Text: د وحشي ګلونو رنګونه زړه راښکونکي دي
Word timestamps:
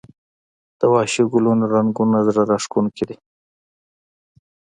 د 0.79 0.81
وحشي 0.93 1.23
ګلونو 1.31 1.63
رنګونه 1.75 2.17
زړه 2.27 2.41
راښکونکي 2.51 3.03
دي 3.09 3.17